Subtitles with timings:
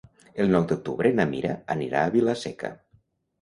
[0.43, 2.73] El nou d'octubre na Mira anirà a Vila-seca.